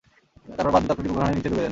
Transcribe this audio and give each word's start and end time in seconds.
তারপর 0.55 0.71
বাঁশ 0.75 0.79
দিয়ে 0.85 0.89
তক্তাটি 0.89 1.09
কুকুরছানাটির 1.09 1.37
নিচে 1.37 1.47
ডুবিয়ে 1.49 1.63
দেন। 1.65 1.69